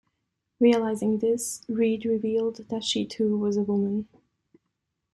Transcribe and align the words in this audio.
Realising 0.59 1.19
this, 1.19 1.61
Read 1.69 2.05
revealed 2.05 2.55
that 2.69 2.83
she 2.83 3.05
too 3.05 3.37
was 3.37 3.55
a 3.55 3.61
woman. 3.61 4.07